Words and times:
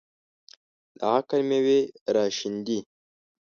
د 0.97 0.99
عقل 1.15 1.39
مېوې 1.49 1.79
راشنېدې. 2.15 2.79